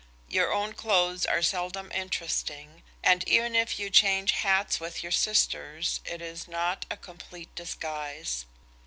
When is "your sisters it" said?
5.03-6.23